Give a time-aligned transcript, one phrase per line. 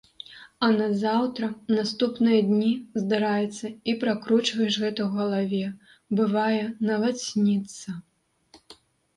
[0.67, 1.49] А назаўтра,
[1.79, 2.71] наступныя дні,
[3.03, 5.63] здараецца, і пракручваеш гэта ў галаве,
[6.21, 7.99] бывае, нават сніцца.